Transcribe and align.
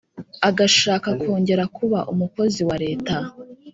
agashaka 0.49 1.09
kongera 1.21 1.63
kuba 1.77 1.99
umukozi 2.13 2.61
wa 2.69 2.75
leta, 2.83 3.15